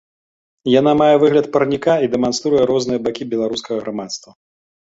[0.79, 4.29] Яна мае выгляд парніка і дэманструе розныя бакі беларускага грамадства.